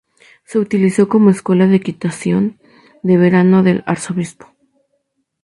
Se 0.45 0.57
utilizó 0.57 1.07
como 1.07 1.29
escuela 1.29 1.67
de 1.67 1.75
equitación 1.75 2.59
de 3.03 3.17
verano 3.17 3.61
del 3.61 3.83
arzobispo. 3.85 4.47